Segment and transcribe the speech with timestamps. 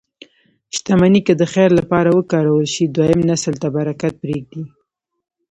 [0.75, 4.63] شتمني که د خیر لپاره وکارول شي، دویم نسل ته برکت پرېږدي.